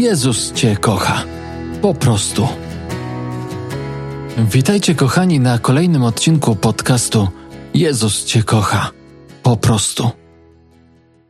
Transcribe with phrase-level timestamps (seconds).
[0.00, 1.24] Jezus Cię kocha.
[1.82, 2.48] Po prostu.
[4.38, 7.28] Witajcie, kochani, na kolejnym odcinku podcastu
[7.74, 8.90] Jezus Cię kocha.
[9.42, 10.10] Po prostu.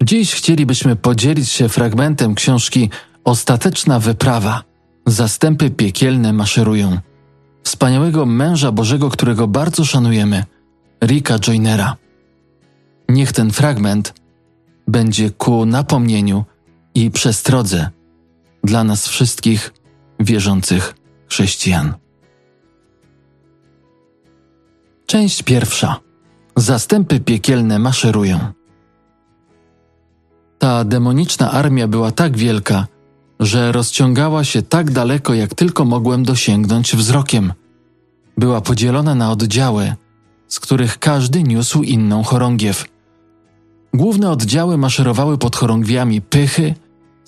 [0.03, 2.91] Dziś chcielibyśmy podzielić się fragmentem książki
[3.25, 4.63] Ostateczna wyprawa.
[5.07, 6.99] Zastępy piekielne maszerują.
[7.63, 10.45] Wspaniałego męża Bożego, którego bardzo szanujemy,
[11.05, 11.97] Ricka Joynera.
[13.09, 14.15] Niech ten fragment
[14.89, 16.45] będzie ku napomnieniu
[16.95, 17.91] i przestrodze
[18.64, 19.73] dla nas wszystkich
[20.20, 20.95] wierzących
[21.28, 21.95] chrześcijan.
[25.06, 26.00] Część pierwsza.
[26.56, 28.38] Zastępy piekielne maszerują.
[30.59, 32.86] Ta demoniczna armia była tak wielka,
[33.41, 37.52] że rozciągała się tak daleko, jak tylko mogłem dosięgnąć wzrokiem.
[38.36, 39.95] Była podzielona na oddziały,
[40.48, 42.84] z których każdy niósł inną chorągiew.
[43.95, 46.74] Główne oddziały maszerowały pod chorągwiami pychy,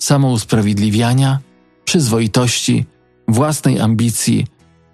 [0.03, 1.39] samousprawiedliwiania,
[1.85, 2.85] przyzwoitości,
[3.27, 4.47] własnej ambicji,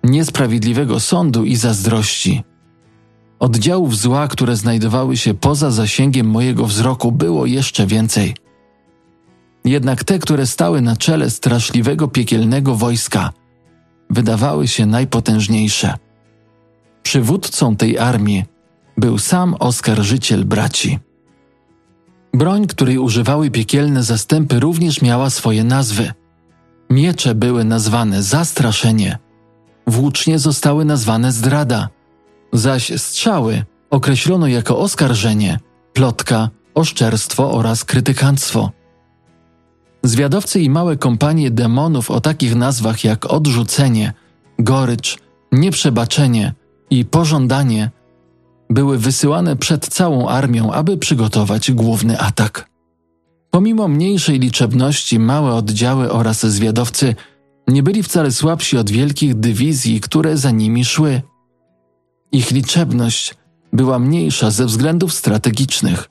[0.04, 2.44] niesprawiedliwego sądu i zazdrości.
[3.40, 8.36] Oddziałów zła, które znajdowały się poza zasięgiem mojego wzroku, było jeszcze więcej.
[9.66, 13.34] Jednak te, które stały na czele straszliwego piekielnego wojska,
[14.10, 15.98] wydawały się najpotężniejsze.
[17.04, 18.46] Przywódcą tej armii
[18.98, 21.00] był sam oskarżyciel braci.
[22.34, 26.12] Broń, której używały piekielne zastępy, również miała swoje nazwy.
[26.90, 29.18] Miecze były nazwane zastraszenie,
[29.88, 31.90] włócznie zostały nazwane zdrada,
[32.54, 35.60] zaś strzały określono jako oskarżenie,
[35.94, 38.72] plotka, oszczerstwo oraz krytykanstwo.
[40.04, 44.14] Zwiadowcy i małe kompanie demonów o takich nazwach jak odrzucenie,
[44.60, 45.18] gorycz,
[45.52, 46.54] nieprzebaczenie
[46.90, 47.92] i pożądanie
[48.70, 52.70] były wysyłane przed całą armią, aby przygotować główny atak.
[53.52, 57.16] Pomimo mniejszej liczebności, małe oddziały oraz zwiadowcy
[57.68, 61.22] nie byli wcale słabsi od wielkich dywizji, które za nimi szły.
[62.32, 63.36] Ich liczebność
[63.74, 66.10] była mniejsza ze względów strategicznych.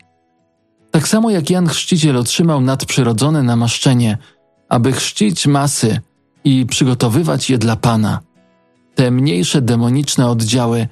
[0.91, 4.19] Tak samo jak Jan Chrzciciel otrzymał nadprzyrodzone namaszczenie,
[4.69, 6.01] aby chrzcić masy
[6.45, 8.21] i przygotowywać je dla Pana.
[8.95, 10.89] Te mniejsze demoniczne oddziały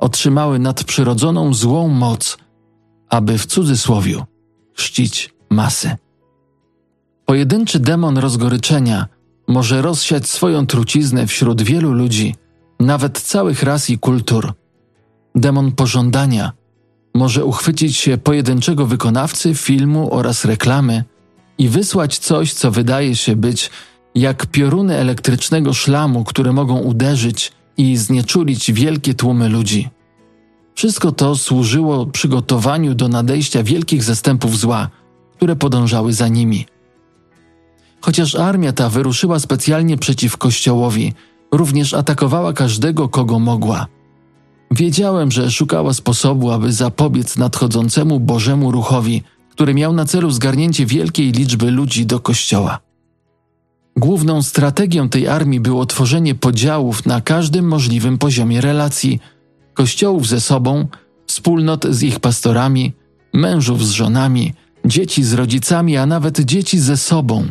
[0.00, 2.38] otrzymały nadprzyrodzoną złą moc,
[3.08, 4.24] aby w cudzysłowiu
[4.74, 5.96] chrzcić masy.
[7.26, 9.06] Pojedynczy demon rozgoryczenia
[9.48, 12.34] może rozsiać swoją truciznę wśród wielu ludzi,
[12.80, 14.52] nawet całych ras i kultur.
[15.34, 16.52] Demon pożądania
[17.14, 21.04] może uchwycić się pojedynczego wykonawcy filmu oraz reklamy
[21.58, 23.70] i wysłać coś, co wydaje się być
[24.14, 29.88] jak pioruny elektrycznego szlamu, które mogą uderzyć i znieczulić wielkie tłumy ludzi.
[30.74, 34.88] Wszystko to służyło przygotowaniu do nadejścia wielkich zastępów zła,
[35.36, 36.66] które podążały za nimi.
[38.00, 41.12] Chociaż armia ta wyruszyła specjalnie przeciw Kościołowi,
[41.52, 43.86] również atakowała każdego, kogo mogła.
[44.70, 51.32] Wiedziałem, że szukała sposobu, aby zapobiec nadchodzącemu Bożemu ruchowi, który miał na celu zgarnięcie wielkiej
[51.32, 52.89] liczby ludzi do Kościoła.
[54.00, 59.20] Główną strategią tej armii było tworzenie podziałów na każdym możliwym poziomie relacji
[59.74, 60.88] kościołów ze sobą,
[61.26, 62.92] wspólnot z ich pastorami,
[63.32, 67.44] mężów z żonami, dzieci z rodzicami, a nawet dzieci ze sobą.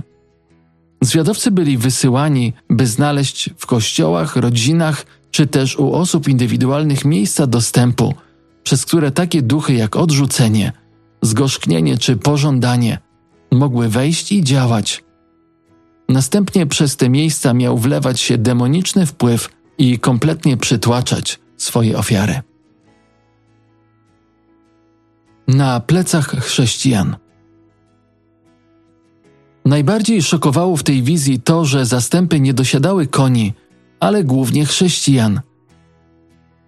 [1.01, 8.13] Zwiadowcy byli wysyłani, by znaleźć w kościołach, rodzinach czy też u osób indywidualnych miejsca dostępu,
[8.63, 10.71] przez które takie duchy jak odrzucenie,
[11.21, 12.99] zgorzknienie czy pożądanie
[13.51, 15.08] mogły wejść i działać.
[16.09, 22.41] Następnie przez te miejsca miał wlewać się demoniczny wpływ i kompletnie przytłaczać swoje ofiary.
[25.47, 27.15] Na plecach chrześcijan.
[29.65, 33.53] Najbardziej szokowało w tej wizji to, że zastępy nie dosiadały koni,
[33.99, 35.41] ale głównie chrześcijan.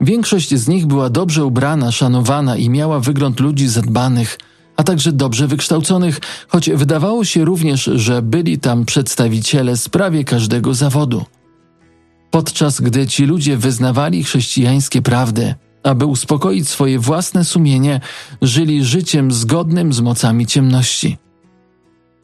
[0.02, 4.38] Większość z nich była dobrze ubrana, szanowana i miała wygląd ludzi zadbanych,
[4.82, 10.74] a także dobrze wykształconych, choć wydawało się również, że byli tam przedstawiciele z prawie każdego
[10.74, 11.26] zawodu.
[12.32, 18.00] Podczas gdy ci ludzie wyznawali chrześcijańskie prawdy, aby uspokoić swoje własne sumienie,
[18.42, 21.18] żyli życiem zgodnym z mocami ciemności.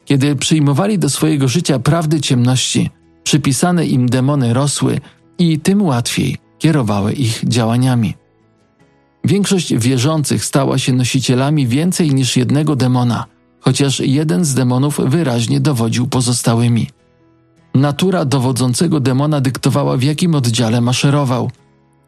[0.04, 2.90] Kiedy przyjmowali do swojego życia prawdy ciemności,
[3.22, 5.00] przypisane im demony rosły
[5.38, 8.14] i tym łatwiej kierowały ich działaniami.
[9.24, 13.24] Większość wierzących stała się nosicielami więcej niż jednego demona,
[13.60, 16.86] chociaż jeden z demonów wyraźnie dowodził pozostałymi.
[17.74, 21.50] Natura dowodzącego demona dyktowała, w jakim oddziale maszerował.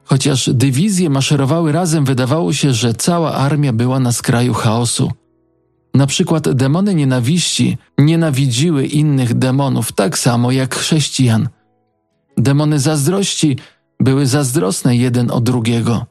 [0.04, 5.12] Chociaż dywizje maszerowały razem, wydawało się, że cała armia była na skraju chaosu.
[5.94, 11.48] Na przykład demony nienawiści nienawidziły innych demonów tak samo jak chrześcijan.
[12.36, 13.56] Demony zazdrości
[14.00, 16.06] były zazdrosne jeden o drugiego.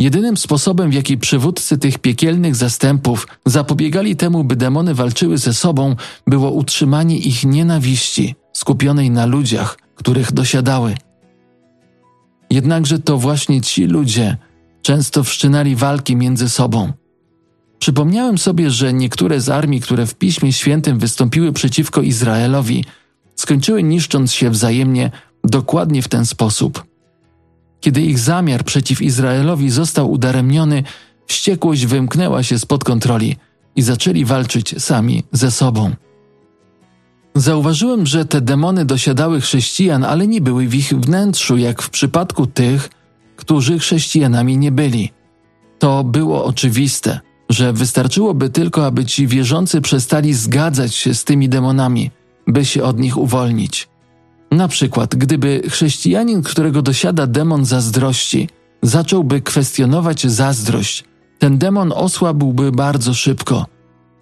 [0.00, 5.96] Jedynym sposobem, w jaki przywódcy tych piekielnych zastępów zapobiegali temu, by demony walczyły ze sobą,
[6.26, 10.94] było utrzymanie ich nienawiści skupionej na ludziach, których dosiadały.
[12.50, 14.36] Jednakże to właśnie ci ludzie
[14.82, 16.92] często wszczynali walki między sobą.
[17.78, 22.84] Przypomniałem sobie, że niektóre z armii, które w Piśmie Świętym wystąpiły przeciwko Izraelowi,
[23.36, 25.10] skończyły niszcząc się wzajemnie
[25.44, 26.89] dokładnie w ten sposób.
[27.80, 30.82] Kiedy ich zamiar przeciw Izraelowi został udaremniony,
[31.26, 33.36] wściekłość wymknęła się spod kontroli
[33.76, 35.90] i zaczęli walczyć sami ze sobą.
[37.34, 42.46] Zauważyłem, że te demony dosiadały chrześcijan, ale nie były w ich wnętrzu, jak w przypadku
[42.46, 42.90] tych,
[43.36, 45.12] którzy chrześcijanami nie byli.
[45.78, 52.10] To było oczywiste, że wystarczyłoby tylko, aby ci wierzący przestali zgadzać się z tymi demonami,
[52.46, 53.89] by się od nich uwolnić.
[54.50, 58.48] Na przykład, gdyby chrześcijanin, którego dosiada demon zazdrości,
[58.82, 61.04] zacząłby kwestionować zazdrość,
[61.38, 63.66] ten demon osłabłby bardzo szybko.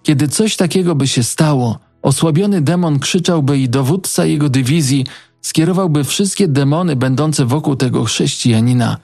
[0.03, 5.05] Kiedy coś takiego by się stało, osłabiony demon krzyczałby i dowódca jego dywizji
[5.41, 8.97] skierowałby wszystkie demony będące wokół tego chrześcijanina,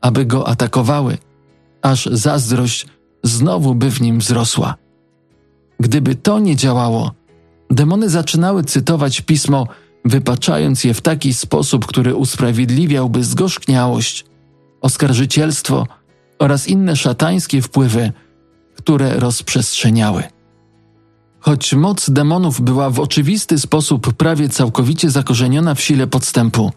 [0.00, 1.18] aby go atakowały,
[1.82, 2.86] aż zazdrość
[3.24, 4.74] znowu by w nim wzrosła.
[5.80, 7.12] Gdyby to nie działało,
[7.70, 9.66] demony zaczynały cytować pismo
[10.04, 14.24] wypaczając je w taki sposób, który usprawiedliwiałby zgorzkniałość,
[14.80, 15.86] oskarżycielstwo
[16.38, 18.12] oraz inne szatańskie wpływy,
[18.76, 20.22] które rozprzestrzeniały.
[21.40, 26.72] Choć moc demonów była w oczywisty sposób prawie całkowicie zakorzeniona w sile podstępu,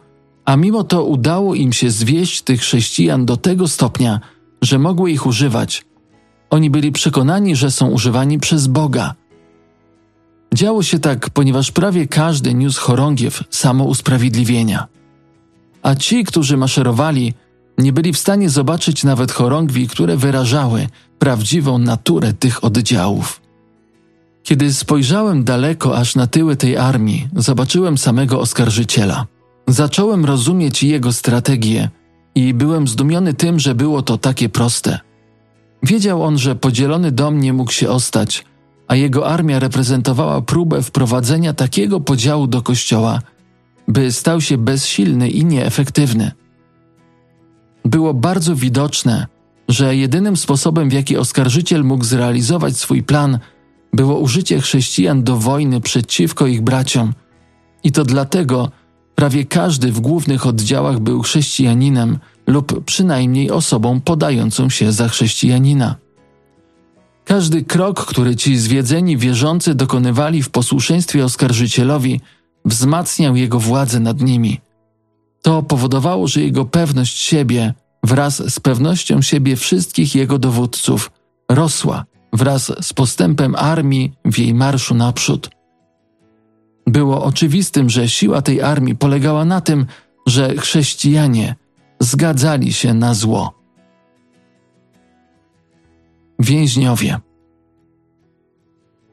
[0.46, 4.20] a mimo to udało im się zwieść tych chrześcijan do tego stopnia,
[4.62, 5.86] że mogły ich używać.
[6.50, 9.14] Oni byli przekonani, że są używani przez Boga–
[10.54, 14.88] Działo się tak, ponieważ prawie każdy niósł chorągiew samousprawiedliwienia.
[15.84, 17.34] A ci, którzy maszerowali,
[17.78, 20.88] nie byli w stanie zobaczyć nawet chorągwi, które wyrażały
[21.20, 23.42] prawdziwą naturę tych oddziałów.
[24.44, 29.26] Kiedy spojrzałem daleko aż na tyły tej armii, zobaczyłem samego oskarżyciela.
[29.68, 31.90] Zacząłem rozumieć jego strategię
[32.36, 35.00] i byłem zdumiony tym, że było to takie proste.
[35.84, 38.46] Wiedział on, że podzielony dom nie mógł się ostać,
[38.88, 43.22] a jego armia reprezentowała próbę wprowadzenia takiego podziału do kościoła,
[43.88, 46.32] by stał się bezsilny i nieefektywny.
[47.86, 49.28] Było bardzo widoczne,
[49.70, 53.40] że jedynym sposobem, w jaki oskarżyciel mógł zrealizować swój plan,
[53.94, 57.14] było użycie chrześcijan do wojny przeciwko ich braciom.
[57.84, 58.72] I to dlatego
[59.16, 62.18] prawie każdy w głównych oddziałach był chrześcijaninem
[62.48, 65.96] lub przynajmniej osobą podającą się za chrześcijanina.
[67.26, 72.22] Każdy krok, który ci zwiedzeni wierzący dokonywali w posłuszeństwie oskarżycielowi,
[72.66, 74.62] wzmacniał jego władzę nad nimi.
[75.42, 77.74] To powodowało, że jego pewność siebie
[78.04, 81.12] wraz z pewnością siebie wszystkich jego dowódców
[81.50, 85.50] rosła wraz z postępem armii w jej marszu naprzód.
[86.88, 89.86] Było oczywistym, że siła tej armii polegała na tym,
[90.28, 91.56] że chrześcijanie
[92.00, 93.55] zgadzali się na zło.
[96.40, 97.20] Więźniowie.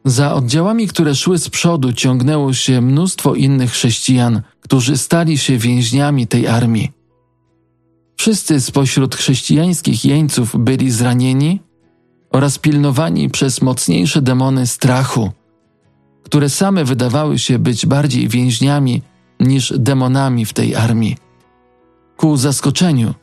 [0.05, 6.27] Za oddziałami, które szły z przodu, ciągnęło się mnóstwo innych chrześcijan, którzy stali się więźniami
[6.27, 6.91] tej armii.
[8.17, 11.61] Wszyscy spośród chrześcijańskich jeńców byli zranieni
[12.31, 15.31] oraz pilnowani przez mocniejsze demony strachu,
[16.25, 19.03] które same wydawały się być bardziej więźniami
[19.41, 21.17] niż demonami w tej armii.
[22.17, 23.15] Ku zaskoczeniu,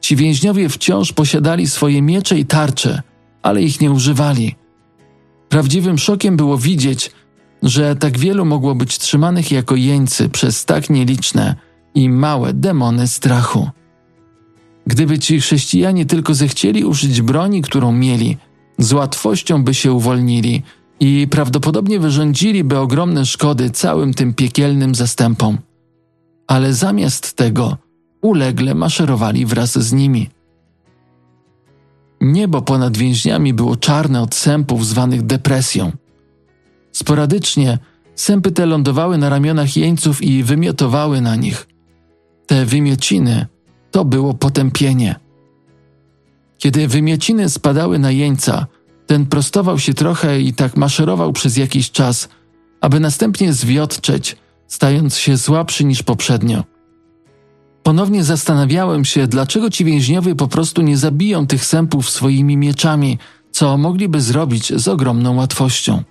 [0.00, 3.02] ci więźniowie wciąż posiadali swoje miecze i tarcze–
[3.46, 4.54] ale ich nie używali.
[5.48, 7.10] Prawdziwym szokiem było widzieć,
[7.62, 11.54] że tak wielu mogło być trzymanych jako jeńcy przez tak nieliczne
[11.94, 13.70] i małe demony strachu.
[14.86, 18.36] Gdyby ci chrześcijanie tylko zechcieli użyć broni, którą mieli,
[18.78, 20.62] z łatwością by się uwolnili
[21.00, 25.58] i prawdopodobnie wyrządziliby ogromne szkody całym tym piekielnym zastępom.
[26.46, 27.76] Ale zamiast tego
[28.22, 30.35] ulegle maszerowali wraz z nimi.
[32.32, 35.92] Niebo ponad więźniami było czarne od sępów zwanych depresją.
[36.92, 37.78] Sporadycznie
[38.14, 41.66] sępy te lądowały na ramionach jeńców i wymiotowały na nich.
[42.46, 43.46] Te wymiociny
[43.90, 45.14] to było potępienie.
[46.58, 48.66] Kiedy wymiociny spadały na jeńca,
[49.06, 52.28] ten prostował się trochę i tak maszerował przez jakiś czas,
[52.80, 56.64] aby następnie zwiotczeć, stając się słabszy niż poprzednio.
[57.86, 63.18] Ponownie zastanawiałem się, dlaczego ci więźniowie po prostu nie zabiją tych sępów swoimi mieczami,
[63.50, 66.02] co mogliby zrobić z ogromną łatwością.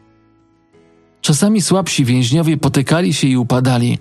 [1.21, 3.97] Czasami słabsi więźniowie potykali się i upadali,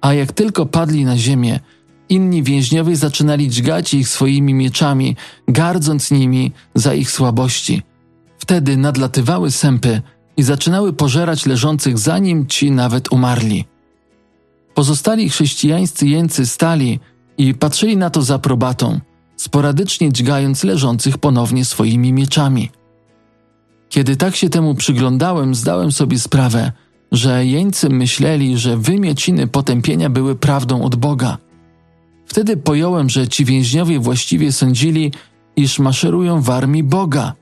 [0.00, 1.60] a jak tylko padli na ziemię,
[2.08, 5.16] inni więźniowie zaczynali dźgać ich swoimi mieczami,
[5.48, 7.82] gardząc nimi za ich słabości.
[8.38, 10.02] Wtedy nadlatywały sępy
[10.36, 13.64] i zaczynały pożerać leżących zanim ci nawet umarli.
[14.74, 17.00] Pozostali chrześcijańscy jeńcy stali
[17.38, 19.00] i patrzyli na to za probatą,
[19.36, 22.70] sporadycznie dźgając leżących ponownie swoimi mieczami.
[23.88, 26.72] Kiedy tak się temu przyglądałem, zdałem sobie sprawę,
[27.12, 31.38] że jeńcy myśleli, że wymiociny potępienia były prawdą od Boga.
[32.26, 35.12] Wtedy pojąłem, że ci więźniowie właściwie sądzili,
[35.56, 37.32] iż maszerują w armii Boga.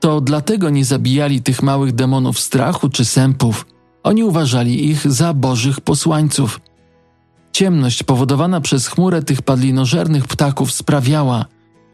[0.00, 3.66] To dlatego nie zabijali tych małych demonów strachu czy sępów.
[4.02, 6.60] Oni uważali ich za bożych posłańców.
[7.52, 11.44] Ciemność powodowana przez chmurę tych padlinożernych ptaków sprawiała,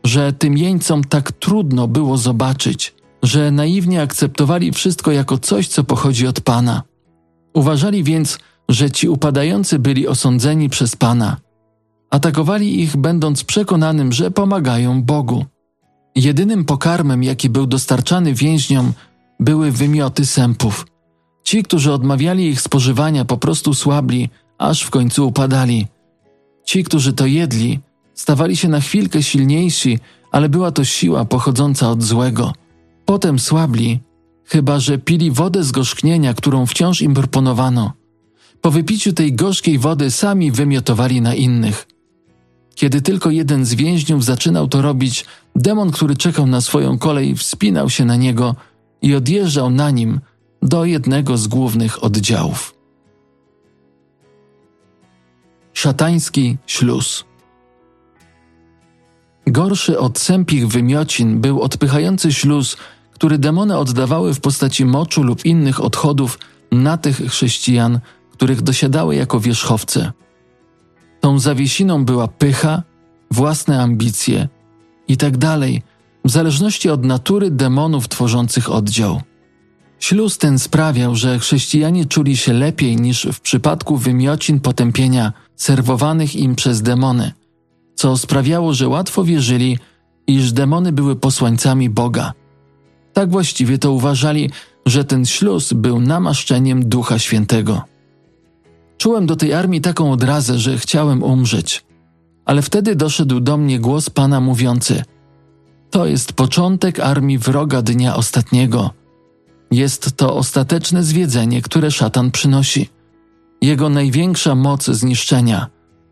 [0.05, 6.27] że tym jeńcom tak trudno było zobaczyć, że naiwnie akceptowali wszystko jako coś, co pochodzi
[6.27, 6.83] od Pana.
[7.55, 8.38] Uważali więc,
[8.69, 11.37] że ci upadający byli osądzeni przez Pana.
[12.11, 15.45] Atakowali ich, będąc przekonanym, że pomagają Bogu.
[16.15, 18.93] Jedynym pokarmem, jaki był dostarczany więźniom,
[19.41, 20.87] były wymioty sępów.
[21.45, 25.87] Ci, którzy odmawiali ich spożywania, po prostu słabli, aż w końcu upadali.
[26.65, 27.81] Ci, którzy to jedli,
[28.15, 29.99] stawali się na chwilkę silniejsi,
[30.33, 32.53] ale była to siła pochodząca od złego.
[33.05, 34.00] Potem słabli,
[34.45, 37.93] chyba że pili wodę z gorzknienia, którą wciąż im proponowano.
[38.61, 41.87] Po wypiciu tej gorzkiej wody sami wymiotowali na innych.
[42.75, 45.25] Kiedy tylko jeden z więźniów zaczynał to robić,
[45.57, 48.55] demon, który czekał na swoją kolej, wspinał się na niego
[49.03, 50.21] i odjeżdżał na nim
[50.62, 52.77] do jednego z głównych oddziałów.
[55.78, 57.25] Szatański śluz.
[59.47, 62.76] Gorszy od sępich wymiocin był odpychający śluz,
[63.12, 66.38] który demony oddawały w postaci moczu lub innych odchodów
[66.73, 70.12] na tych chrześcijan, których dosiadały jako wierzchowce.
[71.20, 72.82] Tą zawiesiną była pycha,
[73.30, 74.49] własne ambicje
[75.08, 75.82] i tak dalej,
[76.25, 79.20] w zależności od natury demonów tworzących oddział.
[80.00, 86.55] Śluz ten sprawiał, że chrześcijanie czuli się lepiej niż w przypadku wymiocin potępienia serwowanych im
[86.55, 87.33] przez demony,
[87.95, 89.78] co sprawiało, że łatwo wierzyli,
[90.26, 92.33] iż demony były posłańcami Boga.
[93.12, 94.50] Tak właściwie to uważali,
[94.87, 97.83] że ten śluz był namaszczeniem Ducha Świętego.
[98.99, 101.85] Czułem do tej armii taką odrazę, że chciałem umrzeć.
[102.45, 105.02] Ale wtedy doszedł do mnie głos Pana mówiący:
[105.90, 108.90] To jest początek armii wroga dnia ostatniego.
[109.70, 112.88] Jest to ostateczne zwiedzenie, które szatan przynosi.
[113.62, 115.66] Jego największa moc zniszczenia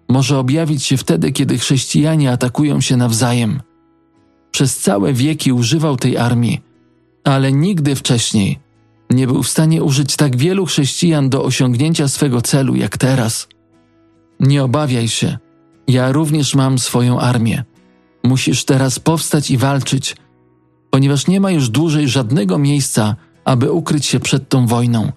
[0.08, 3.60] może objawić się wtedy, kiedy chrześcijanie atakują się nawzajem.
[4.50, 6.60] Przez całe wieki używał tej armii,
[7.24, 8.58] ale nigdy wcześniej
[9.10, 13.48] nie był w stanie użyć tak wielu chrześcijan do osiągnięcia swego celu jak teraz.
[14.40, 15.38] Nie obawiaj się,
[15.88, 17.64] ja również mam swoją armię.
[18.24, 20.16] Musisz teraz powstać i walczyć,
[20.90, 23.16] ponieważ nie ma już dłużej żadnego miejsca,
[23.46, 25.12] aby ukryć się przed tą wojną.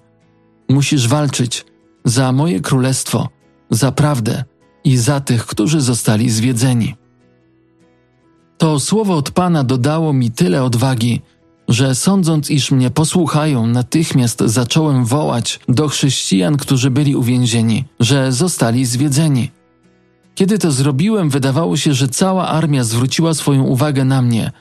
[0.68, 1.64] Musisz walczyć
[2.04, 3.28] za moje królestwo,
[3.70, 4.44] za prawdę
[4.84, 6.96] i za tych, którzy zostali zwiedzeni.
[8.58, 11.20] To słowo od Pana dodało mi tyle odwagi,
[11.68, 18.84] że sądząc, iż mnie posłuchają, natychmiast zacząłem wołać do chrześcijan, którzy byli uwięzieni, że zostali
[18.84, 19.50] zwiedzeni.
[20.34, 24.52] Kiedy to zrobiłem, wydawało się, że cała armia zwróciła swoją uwagę na mnie,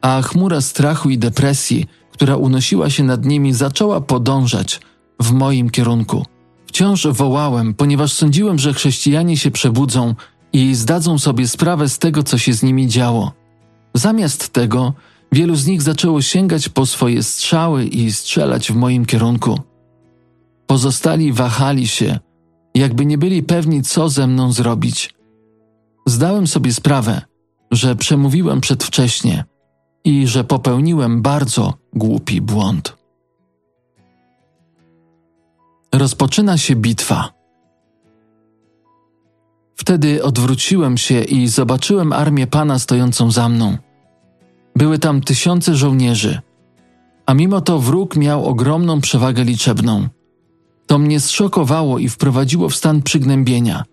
[0.00, 1.86] a chmura strachu i depresji,
[2.18, 4.80] która unosiła się nad nimi, zaczęła podążać
[5.20, 6.26] w moim kierunku.
[6.66, 10.14] Wciąż wołałem, ponieważ sądziłem, że chrześcijanie się przebudzą
[10.52, 13.32] i zdadzą sobie sprawę z tego, co się z nimi działo.
[13.94, 14.92] Zamiast tego,
[15.32, 19.60] Wielu z nich zaczęło sięgać po swoje strzały i strzelać w moim kierunku.
[20.66, 22.18] Pozostali wahali się,
[22.74, 25.14] jakby nie byli pewni, co ze mną zrobić.
[26.06, 27.22] Zdałem sobie sprawę,
[27.70, 29.44] że przemówiłem przedwcześnie
[30.08, 32.96] i że popełniłem bardzo głupi błąd.
[35.94, 37.32] Rozpoczyna się bitwa.
[39.76, 43.76] Wtedy odwróciłem się i zobaczyłem armię pana stojącą za mną.
[44.76, 46.40] Były tam tysiące żołnierzy,
[47.26, 50.08] a mimo to wróg miał ogromną przewagę liczebną.
[50.86, 53.84] To mnie zszokowało i wprowadziło w stan przygnębienia,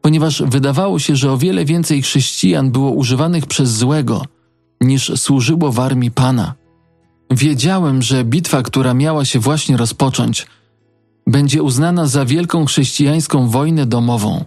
[0.00, 4.22] ponieważ wydawało się, że o wiele więcej chrześcijan było używanych przez złego,
[4.80, 6.54] niż służyło w armii Pana.
[7.30, 10.46] Wiedziałem, że bitwa, która miała się właśnie rozpocząć,
[11.26, 14.44] będzie uznana za wielką chrześcijańską wojnę domową,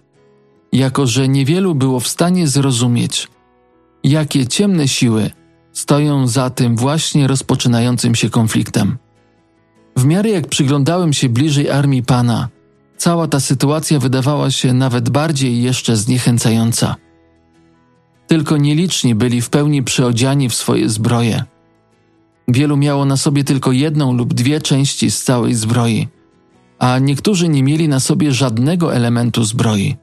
[0.71, 3.27] jako że niewielu było w stanie zrozumieć,
[4.03, 5.31] jakie ciemne siły
[5.73, 8.97] stoją za tym właśnie rozpoczynającym się konfliktem.
[9.97, 12.49] W miarę jak przyglądałem się bliżej armii Pana,
[12.97, 16.95] cała ta sytuacja wydawała się nawet bardziej jeszcze zniechęcająca.
[18.33, 21.43] Tylko nieliczni byli w pełni przyodziani w swoje zbroje.
[22.47, 26.07] Wielu miało na sobie tylko jedną lub dwie części z całej zbroi,
[26.79, 29.95] a niektórzy nie mieli na sobie żadnego elementu zbroi.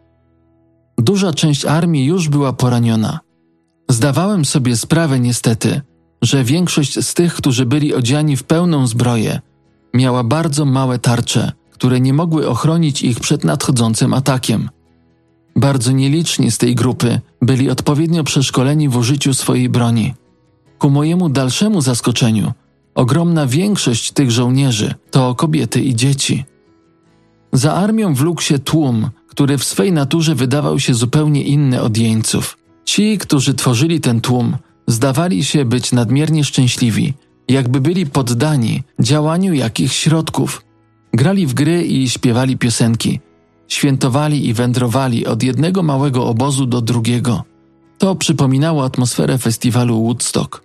[0.98, 3.20] Duża część armii już była poraniona.
[3.88, 5.80] Zdawałem sobie sprawę niestety,
[6.22, 9.40] że większość z tych, którzy byli odziani w pełną zbroję,
[9.94, 14.68] miała bardzo małe tarcze, które nie mogły ochronić ich przed nadchodzącym atakiem.
[15.56, 20.14] Bardzo nieliczni z tej grupy byli odpowiednio przeszkoleni w użyciu swojej broni.
[20.78, 22.52] Ku mojemu dalszemu zaskoczeniu,
[22.94, 26.44] ogromna większość tych żołnierzy to kobiety i dzieci.
[27.52, 32.58] Za armią wlókł się tłum, który w swej naturze wydawał się zupełnie inny od jeńców.
[32.84, 37.14] Ci, którzy tworzyli ten tłum, zdawali się być nadmiernie szczęśliwi,
[37.48, 40.64] jakby byli poddani działaniu jakichś środków.
[41.12, 43.20] Grali w gry i śpiewali piosenki,
[43.70, 47.44] świętowali i wędrowali od jednego małego obozu do drugiego.
[47.98, 50.64] To przypominało atmosferę festiwalu Woodstock.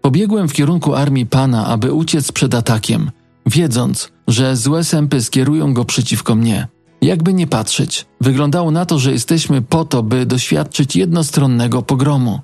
[0.00, 3.10] Pobiegłem w kierunku armii pana, aby uciec przed atakiem,
[3.46, 6.68] wiedząc, że złe sępy skierują go przeciwko mnie.
[7.02, 12.40] Jakby nie patrzeć, wyglądało na to, że jesteśmy po to, by doświadczyć jednostronnego pogromu.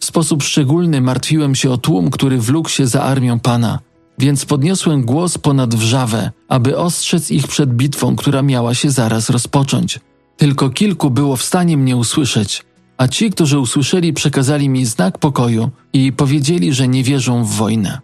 [0.00, 3.78] W sposób szczególny martwiłem się o tłum, który wlókł się za armią Pana,
[4.18, 10.00] więc podniosłem głos ponad wrzawę, aby ostrzec ich przed bitwą, która miała się zaraz rozpocząć.
[10.36, 12.64] Tylko kilku było w stanie mnie usłyszeć,
[12.98, 17.98] a ci, którzy usłyszeli, przekazali mi znak pokoju i powiedzieli, że nie wierzą w wojnę.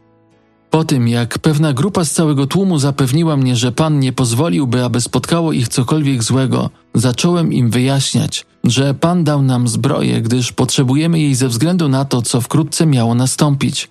[0.70, 5.00] Po tym, jak pewna grupa z całego tłumu zapewniła mnie, że Pan nie pozwoliłby, aby
[5.00, 11.34] spotkało ich cokolwiek złego, zacząłem im wyjaśniać, że Pan dał nam zbroję, gdyż potrzebujemy jej
[11.34, 13.88] ze względu na to, co wkrótce miało nastąpić.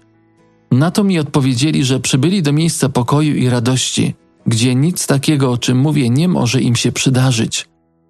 [0.71, 5.57] Na to mi odpowiedzieli, że przybyli do miejsca pokoju i radości, gdzie nic takiego, o
[5.57, 7.67] czym mówię, nie może im się przydarzyć.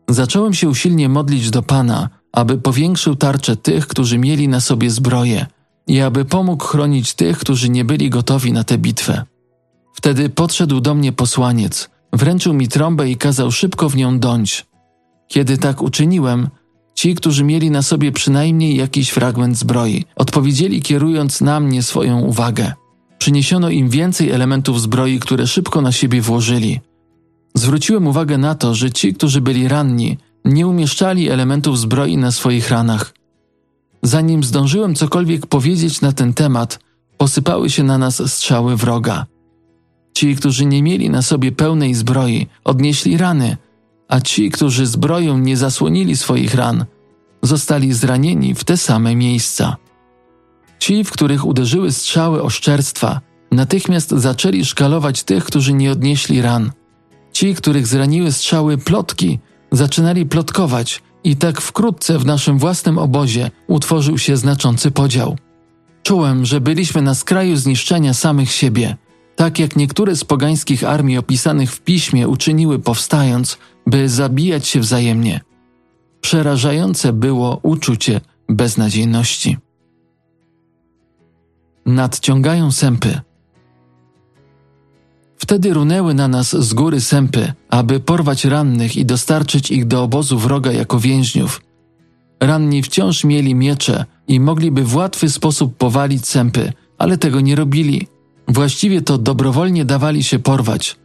[0.09, 5.45] Zacząłem się usilnie modlić do Pana, aby powiększył tarczę tych, którzy mieli na sobie zbroję–
[5.87, 9.23] i aby pomógł chronić tych, którzy nie byli gotowi na tę bitwę.
[9.93, 14.65] Wtedy podszedł do mnie posłaniec, wręczył mi trąbę i kazał szybko w nią dąć.
[15.27, 16.49] Kiedy tak uczyniłem,
[17.01, 22.73] ci, którzy mieli na sobie przynajmniej jakiś fragment zbroi, odpowiedzieli kierując na mnie swoją uwagę.
[23.17, 26.79] Przyniesiono im więcej elementów zbroi, które szybko na siebie włożyli.
[27.55, 32.69] Zwróciłem uwagę na to, że ci, którzy byli ranni, nie umieszczali elementów zbroi na swoich
[32.69, 33.13] ranach,
[34.03, 36.79] Zanim zdążyłem cokolwiek powiedzieć na ten temat,
[37.17, 39.25] posypały się na nas strzały wroga.
[40.13, 43.57] Ci, którzy nie mieli na sobie pełnej zbroi, odnieśli rany,
[44.11, 46.85] a ci, którzy zbroją nie zasłonili swoich ran,
[47.41, 49.75] zostali zranieni w te same miejsca.
[50.79, 53.21] Ci, w których uderzyły strzały oszczerstwa,
[53.51, 56.71] natychmiast zaczęli szkalować tych, którzy nie odnieśli ran.
[57.31, 59.39] Ci, których zraniły strzały plotki,
[59.71, 65.37] zaczynali plotkować, i tak wkrótce w naszym własnym obozie utworzył się znaczący podział.
[66.03, 68.97] Czułem, że byliśmy na skraju zniszczenia samych siebie,
[69.35, 75.41] tak jak niektóre z pogańskich armii opisanych w piśmie uczyniły powstając, by zabijać się wzajemnie.
[76.21, 79.57] Przerażające było uczucie beznadziejności.
[81.85, 83.21] Nadciągają sępy.
[85.37, 90.39] Wtedy runęły na nas z góry sępy, aby porwać rannych i dostarczyć ich do obozu
[90.39, 91.61] wroga jako więźniów.
[92.41, 98.07] Ranni wciąż mieli miecze i mogliby w łatwy sposób powalić sępy, ale tego nie robili.
[98.51, 100.95] Właściwie to dobrowolnie dawali się porwać,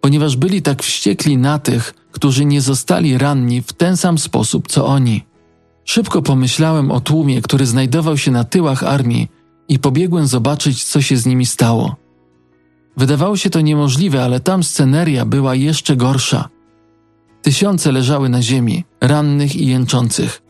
[0.00, 4.86] ponieważ byli tak wściekli na tych, którzy nie zostali ranni w ten sam sposób co
[4.86, 5.24] oni.
[5.84, 9.28] Szybko pomyślałem o tłumie, który znajdował się na tyłach armii
[9.68, 11.96] i pobiegłem zobaczyć, co się z nimi stało.
[12.96, 16.48] Wydawało się to niemożliwe, ale tam sceneria była jeszcze gorsza.
[17.42, 20.42] Tysiące leżały na ziemi, rannych i jęczących.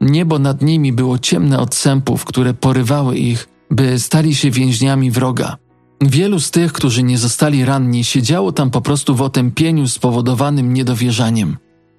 [0.00, 5.61] Niebo nad nimi było ciemne od sępów, które porywały ich, by stali się więźniami wroga.
[6.08, 11.56] Wielu z tych, którzy nie zostali ranni, siedziało tam po prostu w otępieniu spowodowanym niedowierzaniem.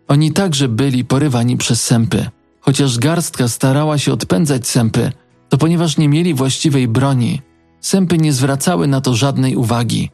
[0.08, 2.30] Oni także byli porywani przez sępy.
[2.62, 5.12] Chociaż garstka starała się odpędzać sępy,
[5.50, 7.42] to ponieważ nie mieli właściwej broni,
[7.84, 10.10] Sępy nie zwracały na to żadnej uwagi.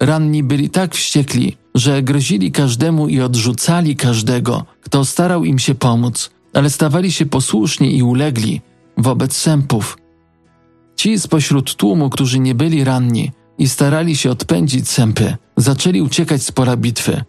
[0.00, 6.30] Ranni byli tak wściekli, że grozili każdemu i odrzucali każdego, kto starał im się pomóc,
[6.52, 8.60] ale stawali się posłuszni i ulegli
[8.96, 9.98] wobec sępów.
[10.96, 16.52] Ci spośród tłumu, którzy nie byli ranni i starali się odpędzić sępy, zaczęli uciekać z
[16.52, 17.24] pola bitwy.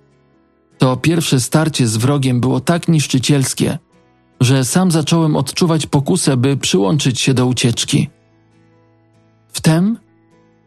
[0.77, 3.77] To pierwsze starcie z wrogiem było tak niszczycielskie,
[4.41, 8.09] że sam zacząłem odczuwać pokusę, by przyłączyć się do ucieczki.
[9.53, 9.97] Wtem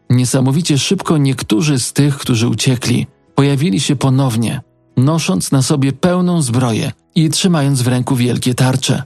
[0.09, 4.61] niesamowicie szybko niektórzy z tych, którzy uciekli, pojawili się ponownie,
[4.97, 9.03] nosząc na sobie pełną zbroję i trzymając w ręku wielkie tarcze.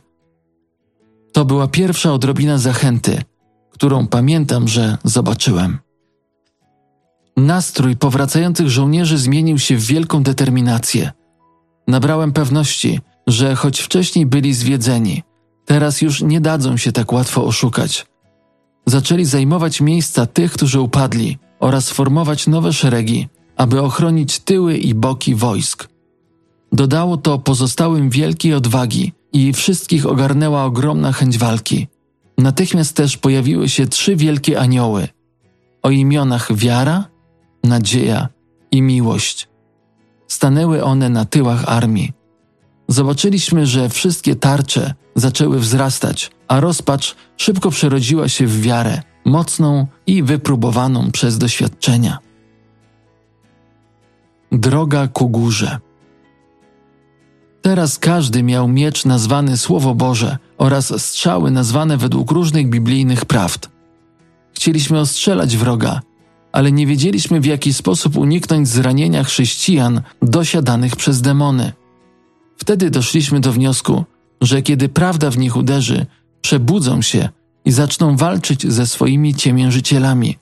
[1.34, 3.22] To była pierwsza odrobina zachęty,
[3.84, 5.80] którą pamiętam, że zobaczyłem.
[7.38, 11.12] Nastrój powracających żołnierzy zmienił się w wielką determinację.
[11.88, 15.24] Nabrałem pewności, że choć wcześniej byli zwiedzeni,
[15.66, 18.06] teraz już nie dadzą się tak łatwo oszukać.
[18.86, 25.36] Zaczęli zajmować miejsca tych, którzy upadli, oraz formować nowe szeregi, aby ochronić tyły i boki
[25.36, 25.88] wojsk.
[26.72, 31.88] Dodało to pozostałym wielkiej odwagi i wszystkich ogarnęła ogromna chęć walki.
[32.38, 35.08] Natychmiast też pojawiły się trzy wielkie anioły
[35.84, 37.06] o imionach wiara,
[37.64, 38.30] nadzieja
[38.72, 39.50] i miłość.
[40.28, 42.12] Stanęły one na tyłach armii.
[42.88, 50.24] Zobaczyliśmy, że wszystkie tarcze zaczęły wzrastać, a rozpacz szybko przerodziła się w wiarę, mocną i
[50.24, 52.18] wypróbowaną przez doświadczenia.
[54.52, 55.80] Droga ku górze.
[57.62, 63.70] Teraz każdy miał miecz nazwany Słowo Boże oraz strzały nazwane według różnych biblijnych prawd.
[64.54, 66.02] Chcieliśmy ostrzelać wroga,
[66.52, 71.74] ale nie wiedzieliśmy w jaki sposób uniknąć zranienia chrześcijan dosiadanych przez demony.
[72.58, 74.04] Wtedy doszliśmy do wniosku,
[74.42, 76.06] że kiedy prawda w nich uderzy,
[76.42, 77.30] przebudzą się
[77.66, 80.38] i zaczną walczyć ze swoimi ciemiężycielami.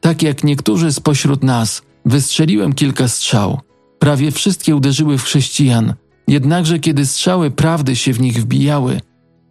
[0.00, 3.60] Tak jak niektórzy spośród nas, wystrzeliłem kilka strzał.
[3.98, 5.94] Prawie wszystkie uderzyły w chrześcijan,
[6.28, 9.00] jednakże kiedy strzały prawdy się w nich wbijały,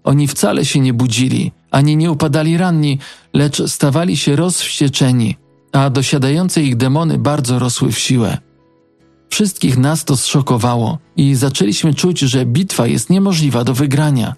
[0.06, 3.00] oni wcale się nie budzili, ani nie upadali ranni,
[3.34, 5.36] lecz stawali się rozwścieczeni,
[5.72, 8.38] a dosiadające ich demony bardzo rosły w siłę.
[9.30, 14.36] Wszystkich nas to zszokowało i zaczęliśmy czuć, że bitwa jest niemożliwa do wygrania.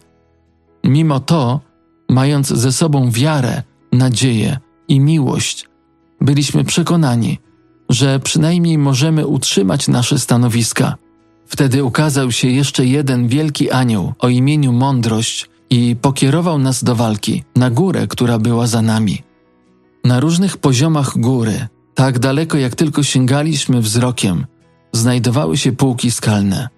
[0.84, 1.62] Mimo to,
[2.10, 5.66] mając ze sobą wiarę, nadzieję i miłość,
[6.22, 7.40] byliśmy przekonani,
[7.90, 10.96] że przynajmniej możemy utrzymać nasze stanowiska.
[11.48, 17.44] Wtedy ukazał się jeszcze jeden wielki anioł o imieniu Mądrość i pokierował nas do walki
[17.56, 19.22] na górę, która była za nami.
[20.04, 24.46] Na różnych poziomach góry, tak daleko jak tylko sięgaliśmy wzrokiem,
[24.92, 26.70] znajdowały się półki skalne.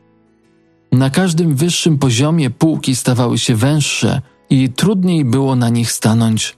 [0.91, 6.58] Na każdym wyższym poziomie półki stawały się węższe i trudniej było na nich stanąć.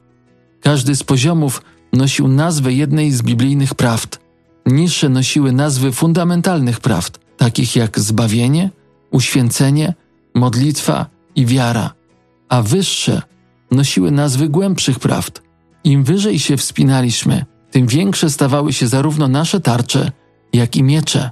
[0.61, 1.61] Każdy z poziomów
[1.93, 4.19] nosił nazwę jednej z biblijnych prawd.
[4.65, 8.69] Niższe nosiły nazwy fundamentalnych prawd, takich jak zbawienie,
[9.11, 9.93] uświęcenie,
[10.35, 11.93] modlitwa i wiara,
[12.51, 13.21] a wyższe
[13.71, 15.41] nosiły nazwy głębszych prawd.
[15.83, 20.11] Im wyżej się wspinaliśmy, tym większe stawały się zarówno nasze tarcze,
[20.53, 21.31] jak i miecze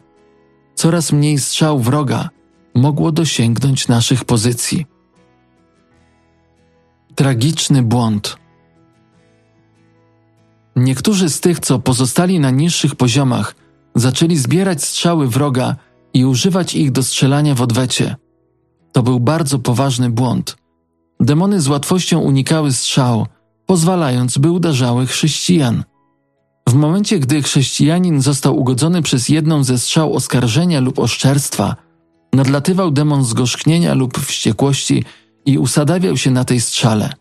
[0.76, 2.30] coraz mniej strzał wroga
[2.76, 4.86] mogło dosięgnąć naszych pozycji.
[7.16, 8.38] Tragiczny błąd.
[10.76, 13.56] Niektórzy z tych, co pozostali na niższych poziomach,
[13.96, 15.76] zaczęli zbierać strzały wroga
[16.14, 18.16] i używać ich do strzelania w odwecie.
[18.92, 20.60] To był bardzo poważny błąd.
[21.20, 23.28] Demony z łatwością unikały strzał,
[23.66, 25.84] pozwalając, by uderzały chrześcijan.
[26.70, 31.76] W momencie, gdy chrześcijanin został ugodzony przez jedną ze strzał oskarżenia lub oszczerstwa,
[32.34, 35.04] nadlatywał demon zgorzknienia lub wściekłości
[35.46, 37.14] i usadawiał się na tej strzale.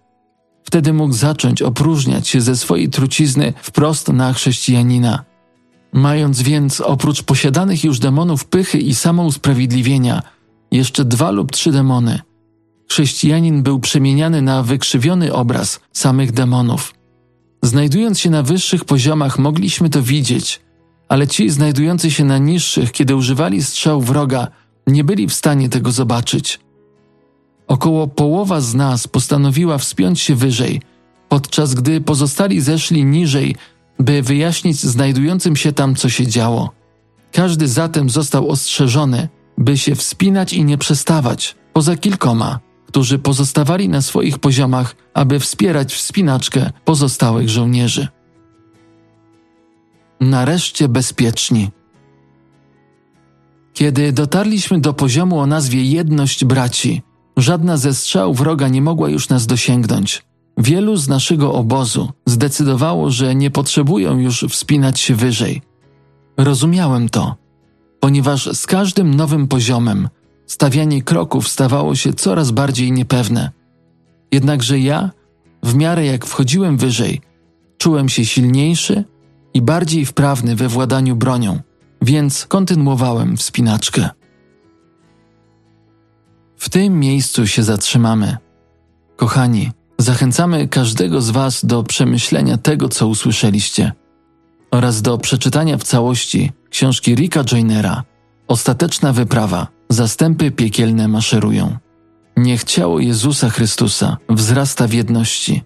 [0.65, 5.25] Wtedy mógł zacząć opróżniać się ze swojej trucizny wprost na chrześcijanina.
[5.93, 10.23] Mając więc oprócz posiadanych już demonów pychy i samousprawiedliwienia
[10.71, 12.21] jeszcze dwa lub trzy demony,
[12.91, 16.95] chrześcijanin był przemieniany na wykrzywiony obraz samych demonów–
[17.63, 20.61] Znajdując się na wyższych poziomach, mogliśmy to widzieć,
[21.09, 24.49] ale ci znajdujący się na niższych, kiedy używali strzał wroga,
[24.87, 26.61] nie byli w stanie tego zobaczyć.
[27.67, 30.81] Około połowa z nas postanowiła wspiąć się wyżej,
[31.29, 33.57] podczas gdy pozostali zeszli niżej,
[33.99, 36.71] by wyjaśnić znajdującym się tam, co się działo.
[37.33, 44.03] Każdy zatem został ostrzeżony, by się wspinać i nie przestawać, poza kilkoma którzy pozostawali na
[44.03, 48.09] swoich poziomach, aby wspierać wspinaczkę pozostałych żołnierzy.
[50.21, 51.71] Nareszcie bezpieczni.
[53.73, 57.03] Kiedy dotarliśmy do poziomu o nazwie Jedność Braci,
[57.37, 60.23] żadna ze strzał wroga nie mogła już nas dosięgnąć.
[60.59, 65.63] Wielu z naszego obozu zdecydowało, że nie potrzebują już wspinać się wyżej.
[66.37, 67.37] Rozumiałem to,
[68.01, 70.09] ponieważ z każdym nowym poziomem
[70.49, 73.51] Stawianie kroków stawało się coraz bardziej niepewne.
[74.33, 75.11] Jednakże ja,
[75.63, 77.21] w miarę jak wchodziłem wyżej,
[77.79, 79.05] czułem się silniejszy
[79.55, 81.61] i bardziej wprawny we władaniu bronią,
[82.03, 84.09] więc kontynuowałem wspinaczkę.
[86.57, 88.37] W tym miejscu się zatrzymamy.
[89.17, 93.93] Kochani, Zachęcamy każdego z Was do przemyślenia tego, co usłyszeliście,
[94.71, 98.05] oraz do przeczytania w całości książki Ricka Joynera
[98.49, 101.77] Ostateczna wyprawa Zastępy piekielne maszerują.
[102.37, 105.63] Niech ciało Jezusa Chrystusa wzrasta w jedności.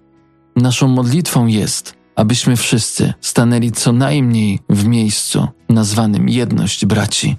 [0.56, 7.36] Naszą modlitwą jest, abyśmy wszyscy stanęli co najmniej w miejscu nazwanym jedność braci.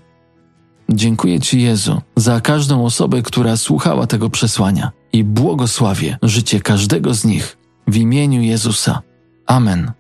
[0.90, 7.26] Dziękuję Ci, Jezu, za każdą osobę, która słuchała tego przesłania i błogosławię życie każdego z
[7.26, 9.02] nich w imieniu Jezusa.
[9.46, 9.92] Amen.